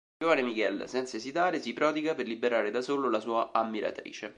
[0.17, 4.29] Il giovane Miguel, senza esitare, si prodiga per liberare da solo la sua ammiratrice.